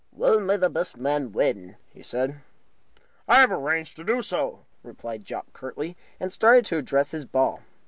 [0.11, 2.41] "Well, may the best man win," he said.
[3.27, 7.61] "I have arranged to do so," replied Jopp, curtly, and started to address his ball.